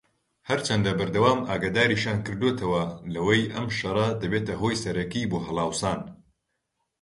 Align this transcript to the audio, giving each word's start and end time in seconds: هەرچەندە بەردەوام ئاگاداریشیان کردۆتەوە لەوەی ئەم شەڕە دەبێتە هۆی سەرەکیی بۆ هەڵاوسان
هەرچەندە 0.49 0.91
بەردەوام 0.99 1.39
ئاگاداریشیان 1.49 2.19
کردۆتەوە 2.25 2.83
لەوەی 3.13 3.43
ئەم 3.55 3.67
شەڕە 3.77 4.07
دەبێتە 4.21 4.53
هۆی 4.61 4.75
سەرەکیی 4.83 5.29
بۆ 5.31 5.37
هەڵاوسان 5.45 5.99